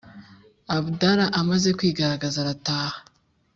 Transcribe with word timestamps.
abdallah 0.75 1.27
amaze 1.39 1.69
kwigaragaza 1.77 2.37
arataha 2.43 2.97